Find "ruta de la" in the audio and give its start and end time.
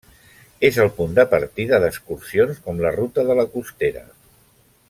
2.99-3.49